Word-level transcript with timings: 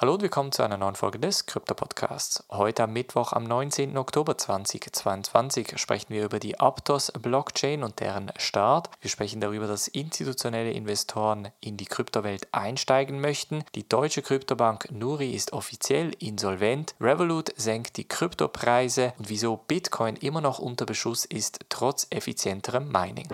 Hallo 0.00 0.14
und 0.14 0.22
willkommen 0.22 0.52
zu 0.52 0.62
einer 0.62 0.76
neuen 0.76 0.94
Folge 0.94 1.18
des 1.18 1.46
Krypto 1.46 1.74
Podcasts. 1.74 2.44
Heute 2.52 2.84
am 2.84 2.92
Mittwoch, 2.92 3.32
am 3.32 3.42
19. 3.42 3.96
Oktober 3.96 4.38
2022, 4.38 5.76
sprechen 5.76 6.14
wir 6.14 6.24
über 6.24 6.38
die 6.38 6.60
Aptos 6.60 7.10
Blockchain 7.20 7.82
und 7.82 7.98
deren 7.98 8.30
Start. 8.36 8.90
Wir 9.00 9.10
sprechen 9.10 9.40
darüber, 9.40 9.66
dass 9.66 9.88
institutionelle 9.88 10.70
Investoren 10.70 11.48
in 11.60 11.76
die 11.76 11.86
Kryptowelt 11.86 12.46
einsteigen 12.52 13.20
möchten. 13.20 13.64
Die 13.74 13.88
deutsche 13.88 14.22
Kryptobank 14.22 14.88
Nuri 14.92 15.32
ist 15.32 15.52
offiziell 15.52 16.12
insolvent. 16.20 16.94
Revolut 17.00 17.52
senkt 17.56 17.96
die 17.96 18.06
Kryptopreise 18.06 19.14
und 19.18 19.28
wieso 19.30 19.56
Bitcoin 19.56 20.14
immer 20.14 20.40
noch 20.40 20.60
unter 20.60 20.86
Beschuss 20.86 21.24
ist, 21.24 21.58
trotz 21.70 22.06
effizienterem 22.10 22.86
Mining 22.92 23.26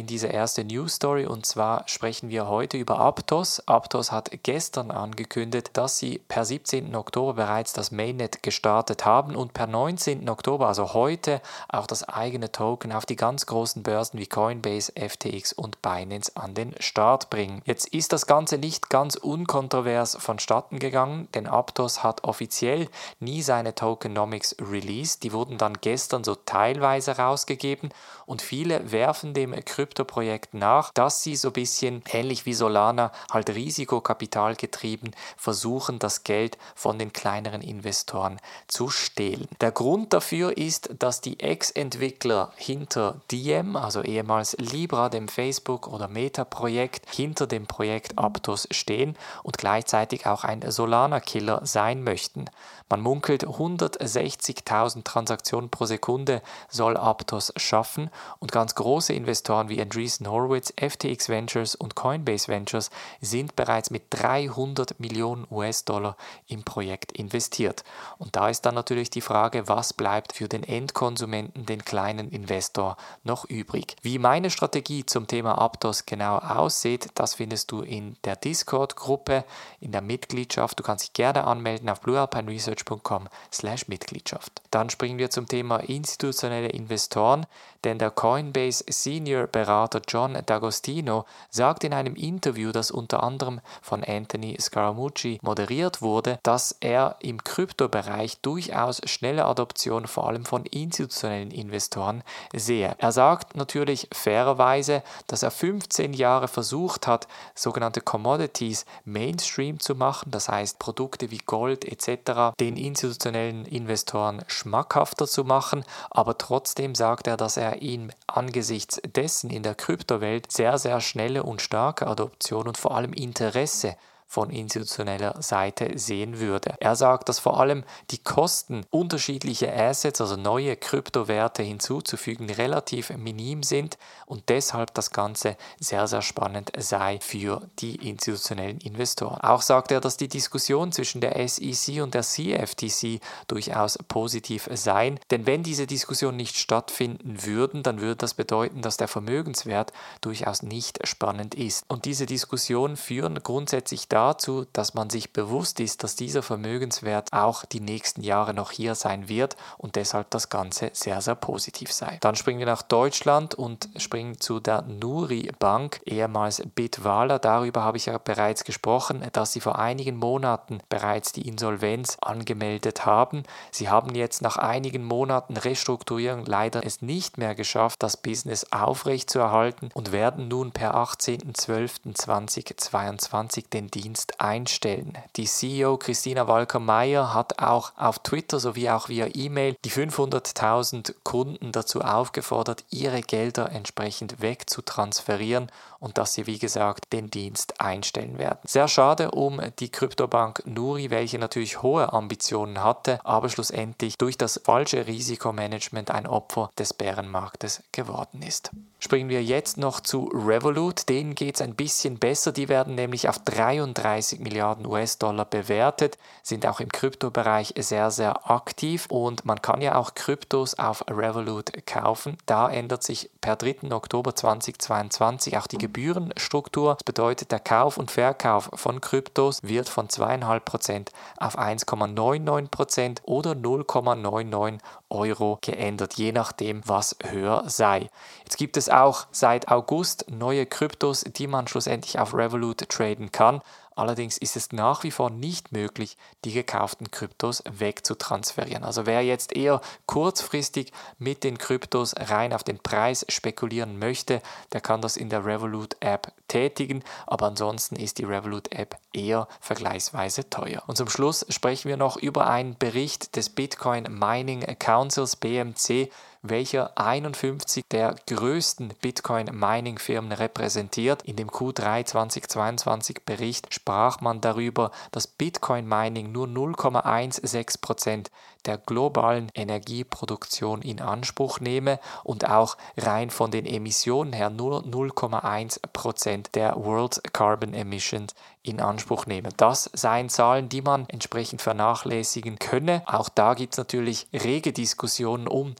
in 0.00 0.06
diese 0.06 0.28
erste 0.28 0.64
News 0.64 0.94
Story 0.94 1.26
und 1.26 1.44
zwar 1.44 1.84
sprechen 1.86 2.30
wir 2.30 2.48
heute 2.48 2.78
über 2.78 2.98
Aptos. 2.98 3.62
Aptos 3.66 4.10
hat 4.10 4.30
gestern 4.42 4.90
angekündigt, 4.90 5.70
dass 5.74 5.98
sie 5.98 6.18
per 6.26 6.46
17. 6.46 6.96
Oktober 6.96 7.34
bereits 7.34 7.74
das 7.74 7.90
Mainnet 7.90 8.42
gestartet 8.42 9.04
haben 9.04 9.36
und 9.36 9.52
per 9.52 9.66
19. 9.66 10.26
Oktober, 10.30 10.68
also 10.68 10.94
heute, 10.94 11.42
auch 11.68 11.86
das 11.86 12.08
eigene 12.08 12.50
Token 12.50 12.92
auf 12.92 13.04
die 13.04 13.16
ganz 13.16 13.44
großen 13.44 13.82
Börsen 13.82 14.18
wie 14.18 14.26
Coinbase, 14.26 14.92
FTX 14.92 15.52
und 15.52 15.82
Binance 15.82 16.32
an 16.34 16.54
den 16.54 16.74
Start 16.80 17.28
bringen. 17.28 17.60
Jetzt 17.66 17.88
ist 17.88 18.14
das 18.14 18.26
Ganze 18.26 18.56
nicht 18.56 18.88
ganz 18.88 19.16
unkontrovers 19.16 20.16
vonstatten 20.16 20.78
gegangen, 20.78 21.28
denn 21.34 21.46
Aptos 21.46 22.02
hat 22.02 22.24
offiziell 22.24 22.88
nie 23.18 23.42
seine 23.42 23.74
Tokenomics 23.74 24.56
released. 24.60 25.24
Die 25.24 25.34
wurden 25.34 25.58
dann 25.58 25.74
gestern 25.74 26.24
so 26.24 26.36
teilweise 26.36 27.18
rausgegeben 27.18 27.90
und 28.24 28.40
viele 28.40 28.92
werfen 28.92 29.34
dem 29.34 29.52
Kryptoprojekt 29.90 30.54
nach, 30.54 30.92
dass 30.92 31.24
sie 31.24 31.34
so 31.34 31.48
ein 31.48 31.54
bisschen 31.54 32.04
ähnlich 32.12 32.46
wie 32.46 32.54
Solana 32.54 33.10
halt 33.28 33.50
Risikokapital 33.50 34.54
getrieben 34.54 35.10
versuchen, 35.36 35.98
das 35.98 36.22
Geld 36.22 36.58
von 36.76 36.96
den 36.96 37.12
kleineren 37.12 37.60
Investoren 37.60 38.38
zu 38.68 38.88
stehlen. 38.88 39.48
Der 39.60 39.72
Grund 39.72 40.12
dafür 40.12 40.56
ist, 40.56 40.90
dass 41.00 41.20
die 41.20 41.40
Ex-Entwickler 41.40 42.52
hinter 42.54 43.20
Diem, 43.32 43.74
also 43.74 44.02
ehemals 44.02 44.56
Libra, 44.58 45.08
dem 45.08 45.26
Facebook- 45.26 45.88
oder 45.88 46.06
Meta-Projekt, 46.06 47.12
hinter 47.12 47.48
dem 47.48 47.66
Projekt 47.66 48.16
Aptos 48.16 48.68
stehen 48.70 49.16
und 49.42 49.58
gleichzeitig 49.58 50.26
auch 50.26 50.44
ein 50.44 50.62
Solana-Killer 50.70 51.62
sein 51.64 52.04
möchten. 52.04 52.44
Man 52.88 53.00
munkelt, 53.00 53.46
160.000 53.46 55.04
Transaktionen 55.04 55.70
pro 55.70 55.86
Sekunde 55.86 56.42
soll 56.68 56.96
Aptos 56.96 57.52
schaffen 57.56 58.10
und 58.40 58.52
ganz 58.52 58.74
große 58.74 59.12
Investoren 59.12 59.68
wie 59.70 59.80
Andreessen 59.80 60.30
Horowitz, 60.30 60.74
FTX 60.78 61.30
Ventures 61.30 61.74
und 61.74 61.94
Coinbase 61.94 62.48
Ventures 62.48 62.90
sind 63.20 63.56
bereits 63.56 63.90
mit 63.90 64.02
300 64.10 65.00
Millionen 65.00 65.46
US-Dollar 65.50 66.18
im 66.46 66.62
Projekt 66.64 67.12
investiert. 67.12 67.82
Und 68.18 68.36
da 68.36 68.50
ist 68.50 68.66
dann 68.66 68.74
natürlich 68.74 69.08
die 69.10 69.22
Frage, 69.22 69.68
was 69.68 69.92
bleibt 69.92 70.32
für 70.34 70.48
den 70.48 70.64
Endkonsumenten, 70.64 71.66
den 71.66 71.84
kleinen 71.84 72.30
Investor, 72.30 72.96
noch 73.24 73.44
übrig. 73.44 73.96
Wie 74.02 74.18
meine 74.18 74.50
Strategie 74.50 75.06
zum 75.06 75.26
Thema 75.26 75.58
Aptos 75.58 76.04
genau 76.04 76.38
aussieht, 76.38 77.08
das 77.14 77.34
findest 77.34 77.70
du 77.70 77.82
in 77.82 78.16
der 78.24 78.34
Discord-Gruppe, 78.36 79.44
in 79.80 79.92
der 79.92 80.02
Mitgliedschaft. 80.02 80.78
Du 80.78 80.82
kannst 80.82 81.04
dich 81.04 81.12
gerne 81.12 81.44
anmelden 81.44 81.88
auf 81.88 82.00
bluealpineresearch.com/mitgliedschaft. 82.00 84.62
Dann 84.70 84.90
springen 84.90 85.18
wir 85.18 85.30
zum 85.30 85.46
Thema 85.46 85.76
institutionelle 85.78 86.68
Investoren, 86.68 87.46
denn 87.84 87.98
der 87.98 88.10
Coinbase 88.10 88.84
Senior 88.88 89.46
Berater 89.60 90.00
John 90.08 90.38
D'Agostino 90.38 91.26
sagt 91.50 91.84
in 91.84 91.92
einem 91.92 92.14
Interview, 92.14 92.72
das 92.72 92.90
unter 92.90 93.22
anderem 93.22 93.60
von 93.82 94.02
Anthony 94.02 94.56
Scaramucci 94.58 95.38
moderiert 95.42 96.00
wurde, 96.00 96.38
dass 96.42 96.74
er 96.80 97.16
im 97.20 97.44
Kryptobereich 97.44 98.38
durchaus 98.40 99.02
schnelle 99.04 99.44
Adoption 99.44 100.06
vor 100.06 100.28
allem 100.28 100.46
von 100.46 100.64
institutionellen 100.64 101.50
Investoren 101.50 102.22
sehe. 102.54 102.94
Er 102.96 103.12
sagt 103.12 103.54
natürlich 103.54 104.08
fairerweise, 104.14 105.02
dass 105.26 105.42
er 105.42 105.50
15 105.50 106.14
Jahre 106.14 106.48
versucht 106.48 107.06
hat, 107.06 107.28
sogenannte 107.54 108.00
Commodities 108.00 108.86
Mainstream 109.04 109.78
zu 109.78 109.94
machen, 109.94 110.30
das 110.30 110.48
heißt 110.48 110.78
Produkte 110.78 111.30
wie 111.30 111.36
Gold 111.44 111.84
etc. 111.84 112.56
den 112.58 112.78
institutionellen 112.78 113.66
Investoren 113.66 114.42
schmackhafter 114.46 115.26
zu 115.26 115.44
machen, 115.44 115.84
aber 116.08 116.38
trotzdem 116.38 116.94
sagt 116.94 117.26
er, 117.26 117.36
dass 117.36 117.58
er 117.58 117.82
ihn 117.82 118.10
angesichts 118.26 118.98
dessen 119.14 119.49
in 119.50 119.62
der 119.62 119.74
Kryptowelt 119.74 120.50
sehr, 120.50 120.78
sehr 120.78 121.00
schnelle 121.00 121.42
und 121.42 121.60
starke 121.62 122.06
Adoption 122.06 122.68
und 122.68 122.78
vor 122.78 122.96
allem 122.96 123.12
Interesse 123.12 123.96
von 124.30 124.50
institutioneller 124.50 125.42
Seite 125.42 125.98
sehen 125.98 126.38
würde. 126.38 126.76
Er 126.78 126.94
sagt, 126.94 127.28
dass 127.28 127.40
vor 127.40 127.58
allem 127.58 127.82
die 128.12 128.18
Kosten, 128.18 128.86
unterschiedliche 128.90 129.74
Assets, 129.74 130.20
also 130.20 130.36
neue 130.36 130.76
Kryptowerte 130.76 131.64
hinzuzufügen, 131.64 132.48
relativ 132.48 133.10
minim 133.10 133.64
sind 133.64 133.98
und 134.26 134.48
deshalb 134.48 134.94
das 134.94 135.10
Ganze 135.10 135.56
sehr, 135.80 136.06
sehr 136.06 136.22
spannend 136.22 136.70
sei 136.78 137.18
für 137.20 137.68
die 137.80 138.08
institutionellen 138.08 138.78
Investoren. 138.78 139.40
Auch 139.40 139.62
sagt 139.62 139.90
er, 139.90 140.00
dass 140.00 140.16
die 140.16 140.28
Diskussion 140.28 140.92
zwischen 140.92 141.20
der 141.20 141.36
SEC 141.48 142.00
und 142.00 142.14
der 142.14 142.22
CFTC 142.22 143.18
durchaus 143.48 143.98
positiv 144.06 144.68
seien, 144.72 145.18
denn 145.32 145.44
wenn 145.46 145.64
diese 145.64 145.88
Diskussionen 145.88 146.36
nicht 146.36 146.56
stattfinden 146.56 147.44
würden, 147.44 147.82
dann 147.82 148.00
würde 148.00 148.14
das 148.14 148.34
bedeuten, 148.34 148.80
dass 148.80 148.96
der 148.96 149.08
Vermögenswert 149.08 149.92
durchaus 150.20 150.62
nicht 150.62 151.04
spannend 151.04 151.56
ist. 151.56 151.84
Und 151.88 152.04
diese 152.04 152.26
Diskussionen 152.26 152.96
führen 152.96 153.40
grundsätzlich 153.42 154.06
dazu, 154.06 154.19
dazu, 154.20 154.66
dass 154.74 154.92
man 154.92 155.08
sich 155.08 155.32
bewusst 155.32 155.80
ist, 155.80 156.04
dass 156.04 156.14
dieser 156.14 156.42
Vermögenswert 156.42 157.32
auch 157.32 157.64
die 157.64 157.80
nächsten 157.80 158.22
Jahre 158.22 158.52
noch 158.52 158.70
hier 158.70 158.94
sein 158.94 159.30
wird 159.30 159.56
und 159.78 159.96
deshalb 159.96 160.28
das 160.30 160.50
Ganze 160.50 160.90
sehr, 160.92 161.22
sehr 161.22 161.34
positiv 161.34 161.90
sei. 161.90 162.18
Dann 162.20 162.36
springen 162.36 162.58
wir 162.58 162.66
nach 162.66 162.82
Deutschland 162.82 163.54
und 163.54 163.88
springen 163.96 164.38
zu 164.38 164.60
der 164.60 164.82
Nuri 164.82 165.50
Bank, 165.58 166.02
ehemals 166.04 166.62
Bitwala. 166.74 167.38
Darüber 167.38 167.82
habe 167.82 167.96
ich 167.96 168.04
ja 168.06 168.18
bereits 168.18 168.64
gesprochen, 168.64 169.26
dass 169.32 169.52
sie 169.52 169.60
vor 169.60 169.78
einigen 169.78 170.18
Monaten 170.18 170.80
bereits 170.90 171.32
die 171.32 171.48
Insolvenz 171.48 172.18
angemeldet 172.20 173.06
haben. 173.06 173.44
Sie 173.70 173.88
haben 173.88 174.14
jetzt 174.14 174.42
nach 174.42 174.58
einigen 174.58 175.04
Monaten 175.04 175.56
Restrukturierung 175.56 176.44
leider 176.44 176.84
es 176.84 177.00
nicht 177.00 177.38
mehr 177.38 177.54
geschafft, 177.54 178.02
das 178.02 178.18
Business 178.18 178.66
aufrechtzuerhalten 178.70 179.88
und 179.94 180.12
werden 180.12 180.48
nun 180.48 180.72
per 180.72 180.94
18.12.2022 180.94 183.70
den 183.70 183.90
Dienst 183.90 184.09
Dienst 184.10 184.40
einstellen. 184.40 185.16
Die 185.36 185.44
CEO 185.44 185.96
Christina 185.96 186.48
Walker-Meyer 186.48 187.32
hat 187.32 187.60
auch 187.60 187.92
auf 187.96 188.18
Twitter 188.18 188.58
sowie 188.58 188.90
auch 188.90 189.08
via 189.08 189.28
E-Mail 189.32 189.76
die 189.84 189.90
500.000 189.92 191.14
Kunden 191.22 191.70
dazu 191.70 192.00
aufgefordert, 192.00 192.84
ihre 192.90 193.20
Gelder 193.20 193.70
entsprechend 193.70 194.42
wegzutransferieren 194.42 195.70
und 196.00 196.18
dass 196.18 196.34
sie, 196.34 196.48
wie 196.48 196.58
gesagt, 196.58 197.12
den 197.12 197.30
Dienst 197.30 197.80
einstellen 197.80 198.38
werden. 198.38 198.58
Sehr 198.64 198.88
schade 198.88 199.30
um 199.30 199.60
die 199.78 199.90
Kryptobank 199.90 200.66
Nuri, 200.66 201.10
welche 201.10 201.38
natürlich 201.38 201.80
hohe 201.82 202.12
Ambitionen 202.12 202.82
hatte, 202.82 203.20
aber 203.22 203.48
schlussendlich 203.48 204.18
durch 204.18 204.36
das 204.36 204.60
falsche 204.64 205.06
Risikomanagement 205.06 206.10
ein 206.10 206.26
Opfer 206.26 206.70
des 206.76 206.94
Bärenmarktes 206.94 207.84
geworden 207.92 208.42
ist. 208.42 208.72
Springen 209.02 209.30
wir 209.30 209.42
jetzt 209.42 209.78
noch 209.78 210.00
zu 210.00 210.30
Revolut. 210.34 211.08
Denen 211.08 211.34
geht 211.34 211.54
es 211.54 211.62
ein 211.62 211.74
bisschen 211.74 212.18
besser. 212.18 212.52
Die 212.52 212.68
werden 212.68 212.94
nämlich 212.94 213.30
auf 213.30 213.38
33 213.38 214.40
Milliarden 214.40 214.84
US-Dollar 214.84 215.46
bewertet, 215.46 216.18
sind 216.42 216.66
auch 216.66 216.80
im 216.80 216.90
Kryptobereich 216.90 217.72
sehr, 217.78 218.10
sehr 218.10 218.50
aktiv 218.50 219.06
und 219.08 219.46
man 219.46 219.62
kann 219.62 219.80
ja 219.80 219.94
auch 219.94 220.14
Kryptos 220.14 220.78
auf 220.78 221.02
Revolut 221.08 221.72
kaufen. 221.86 222.36
Da 222.44 222.68
ändert 222.68 223.02
sich 223.02 223.30
per 223.40 223.56
3. 223.56 223.90
Oktober 223.90 224.36
2022 224.36 225.56
auch 225.56 225.66
die 225.66 225.78
Gebührenstruktur. 225.78 226.96
Das 226.96 227.04
bedeutet, 227.04 227.52
der 227.52 227.60
Kauf 227.60 227.96
und 227.96 228.10
Verkauf 228.10 228.68
von 228.74 229.00
Kryptos 229.00 229.62
wird 229.62 229.88
von 229.88 230.08
2,5% 230.08 231.08
auf 231.38 231.58
1,99% 231.58 233.22
oder 233.24 233.52
0,99 233.52 234.78
Euro 235.10 235.58
geändert, 235.60 236.14
je 236.14 236.32
nachdem, 236.32 236.82
was 236.86 237.16
höher 237.22 237.64
sei. 237.66 238.08
Jetzt 238.44 238.56
gibt 238.56 238.76
es 238.76 238.88
auch 238.88 239.26
seit 239.32 239.68
August 239.68 240.26
neue 240.30 240.66
Kryptos, 240.66 241.24
die 241.24 241.46
man 241.46 241.66
schlussendlich 241.66 242.18
auf 242.18 242.34
Revolut 242.34 242.88
traden 242.88 243.32
kann. 243.32 243.60
Allerdings 244.00 244.38
ist 244.38 244.56
es 244.56 244.72
nach 244.72 245.02
wie 245.02 245.10
vor 245.10 245.28
nicht 245.28 245.72
möglich, 245.72 246.16
die 246.46 246.52
gekauften 246.52 247.10
Kryptos 247.10 247.62
wegzutransferieren. 247.70 248.82
Also 248.82 249.04
wer 249.04 249.22
jetzt 249.22 249.54
eher 249.54 249.82
kurzfristig 250.06 250.90
mit 251.18 251.44
den 251.44 251.58
Kryptos 251.58 252.14
rein 252.16 252.54
auf 252.54 252.64
den 252.64 252.78
Preis 252.78 253.26
spekulieren 253.28 253.98
möchte, 253.98 254.40
der 254.72 254.80
kann 254.80 255.02
das 255.02 255.18
in 255.18 255.28
der 255.28 255.44
Revolut 255.44 255.98
App 256.00 256.32
tätigen, 256.48 257.04
aber 257.26 257.48
ansonsten 257.48 257.96
ist 257.96 258.16
die 258.16 258.24
Revolut 258.24 258.72
App 258.72 258.96
eher 259.12 259.46
vergleichsweise 259.60 260.48
teuer. 260.48 260.82
Und 260.86 260.96
zum 260.96 261.10
Schluss 261.10 261.44
sprechen 261.50 261.90
wir 261.90 261.98
noch 261.98 262.16
über 262.16 262.48
einen 262.48 262.78
Bericht 262.78 263.36
des 263.36 263.50
Bitcoin 263.50 264.04
Mining 264.04 264.60
Councils 264.78 265.36
BMC 265.36 266.10
welcher 266.42 266.96
51 266.96 267.84
der 267.90 268.14
größten 268.26 268.94
Bitcoin-Mining-Firmen 269.00 270.32
repräsentiert. 270.32 271.22
In 271.22 271.36
dem 271.36 271.50
Q3 271.50 272.04
2022 272.04 273.24
Bericht 273.24 273.74
sprach 273.74 274.20
man 274.20 274.40
darüber, 274.40 274.90
dass 275.12 275.26
Bitcoin-Mining 275.26 276.32
nur 276.32 276.46
0,16% 276.46 278.28
der 278.66 278.78
globalen 278.78 279.50
Energieproduktion 279.54 280.82
in 280.82 281.00
Anspruch 281.00 281.60
nehme 281.60 281.98
und 282.24 282.48
auch 282.48 282.76
rein 282.96 283.30
von 283.30 283.50
den 283.50 283.66
Emissionen 283.66 284.32
her 284.32 284.50
nur 284.50 284.84
0,1% 284.84 286.52
der 286.52 286.76
World 286.76 287.20
Carbon 287.32 287.74
Emissions 287.74 288.34
in 288.62 288.80
Anspruch 288.80 289.26
nehme. 289.26 289.48
Das 289.56 289.90
seien 289.94 290.28
Zahlen, 290.28 290.68
die 290.68 290.82
man 290.82 291.08
entsprechend 291.08 291.62
vernachlässigen 291.62 292.58
könne. 292.58 293.02
Auch 293.06 293.30
da 293.30 293.54
gibt 293.54 293.74
es 293.74 293.78
natürlich 293.78 294.28
rege 294.34 294.72
Diskussionen 294.72 295.48
um 295.48 295.74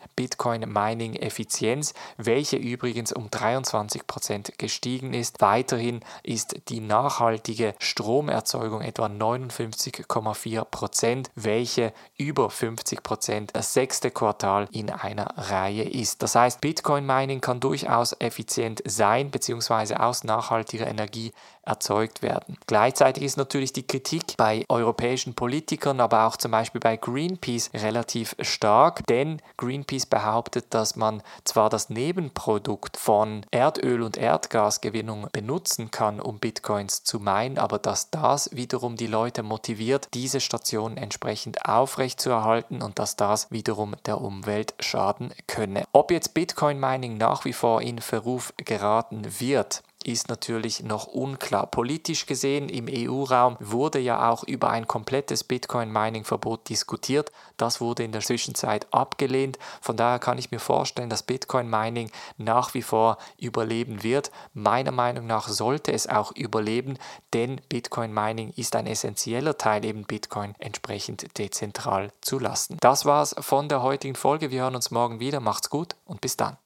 Bitcoin-Mining-Effizienz, 0.51 1.95
welche 2.17 2.57
übrigens 2.57 3.13
um 3.13 3.29
23% 3.29 4.57
gestiegen 4.59 5.15
ist. 5.15 5.41
Weiterhin 5.41 6.01
ist 6.23 6.69
die 6.69 6.81
nachhaltige 6.81 7.75
Stromerzeugung 7.79 8.83
etwa 8.83 9.07
59,4%, 9.07 11.27
welche 11.37 11.93
über 12.17 12.49
50% 12.49 13.51
das 13.53 13.75
sechste 13.75 14.11
Quartal 14.11 14.67
in 14.73 14.91
einer 14.91 15.33
Reihe 15.37 15.85
ist. 15.85 16.21
Das 16.23 16.35
heißt, 16.35 16.61
Bitcoin-Mining 16.61 17.41
kann 17.41 17.61
durchaus 17.61 18.17
effizient 18.19 18.83
sein 18.85 19.31
bzw. 19.31 19.95
aus 19.95 20.25
nachhaltiger 20.25 20.89
Energie 20.89 21.33
erzeugt 21.63 22.23
werden. 22.23 22.57
Gleichzeitig 22.67 23.23
ist 23.23 23.37
natürlich 23.37 23.73
die 23.73 23.87
Kritik 23.87 24.37
bei 24.37 24.65
europäischen 24.69 25.35
Politikern, 25.35 26.01
aber 26.01 26.27
auch 26.27 26.37
zum 26.37 26.51
Beispiel 26.51 26.81
bei 26.81 26.97
Greenpeace 26.97 27.71
relativ 27.75 28.35
stark, 28.41 29.07
denn 29.07 29.41
Greenpeace 29.57 30.07
behauptet, 30.07 30.40
dass 30.49 30.97
man 30.97 31.23
zwar 31.45 31.71
das 31.71 31.91
Nebenprodukt 31.91 32.97
von 32.97 33.45
Erdöl- 33.51 34.03
und 34.03 34.17
Erdgasgewinnung 34.17 35.29
benutzen 35.33 35.91
kann, 35.91 36.21
um 36.21 36.39
Bitcoins 36.39 37.05
zu 37.05 37.21
meinen, 37.21 37.59
aber 37.59 37.79
dass 37.79 38.11
das 38.11 38.51
wiederum 38.55 38.97
die 38.97 39.07
Leute 39.07 39.43
motiviert, 39.43 40.09
diese 40.15 40.41
Station 40.41 40.97
entsprechend 40.97 41.67
aufrechtzuerhalten 41.67 42.83
und 42.83 42.99
dass 42.99 43.17
das 43.17 43.51
wiederum 43.51 43.95
der 44.07 44.21
Umwelt 44.21 44.75
schaden 44.81 45.33
könne. 45.47 45.85
Ob 45.93 46.11
jetzt 46.11 46.35
Bitcoin 46.35 46.81
Mining 46.81 47.17
nach 47.17 47.45
wie 47.45 47.53
vor 47.53 47.83
in 47.83 47.99
Verruf 47.99 48.53
geraten 48.57 49.27
wird, 49.41 49.83
ist 50.05 50.29
natürlich 50.29 50.83
noch 50.83 51.07
unklar. 51.07 51.67
Politisch 51.67 52.27
gesehen 52.27 52.69
im 52.69 52.87
EU-Raum 52.89 53.57
wurde 53.61 53.99
ja 53.99 54.31
auch 54.31 54.45
über 54.45 54.71
ein 54.71 54.87
komplettes 54.87 55.45
Bitcoin-Mining-Verbot 55.45 56.69
diskutiert. 56.69 57.31
Das 57.57 57.81
wurde 57.81 58.05
in 58.05 58.13
der 58.13 58.23
Zwischenzeit 58.23 58.87
abgelehnt. 58.93 59.59
Von 59.81 59.97
daher 59.97 60.19
kann 60.19 60.39
ich 60.39 60.51
mir 60.51 60.59
vorstellen, 60.59 61.11
dass 61.11 61.23
Bitcoin-Mining 61.23 62.11
nach 62.39 62.73
wie 62.75 62.83
vor 62.83 63.19
überleben 63.39 64.03
wird. 64.03 64.31
Meiner 64.55 64.93
Meinung 64.93 65.27
nach 65.27 65.49
sollte 65.49 65.93
es 65.93 66.07
auch 66.07 66.33
überleben, 66.33 66.97
denn 67.35 67.61
Bitcoin-Mining 67.69 68.55
ist 68.57 68.75
ein 68.77 68.87
essentieller 68.87 69.59
Teil, 69.59 69.85
eben 69.85 70.05
Bitcoin 70.05 70.55
entsprechend 70.59 71.39
dezentral 71.39 72.11
zu 72.23 72.39
lassen. 72.39 72.79
Das 72.81 73.05
war's 73.05 73.35
von 73.39 73.69
der 73.69 73.83
heutigen 73.83 74.15
Folge. 74.15 74.51
Wir 74.51 74.63
hören 74.63 74.77
uns 74.77 74.91
morgen 74.91 75.21
wieder. 75.21 75.41
Macht's 75.41 75.69
gut 75.69 75.97
und 76.07 76.21
bis 76.21 76.37
dann. 76.37 76.57